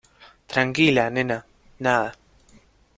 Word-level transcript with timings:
tranquila, 0.53 1.05
nena. 1.15 1.39
nada. 1.85 2.09